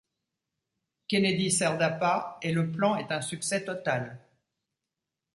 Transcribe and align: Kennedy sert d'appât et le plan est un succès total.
Kennedy 1.07 1.51
sert 1.51 1.77
d'appât 1.77 2.39
et 2.41 2.51
le 2.53 2.71
plan 2.71 2.95
est 2.95 3.11
un 3.11 3.21
succès 3.21 3.63
total. 3.63 4.17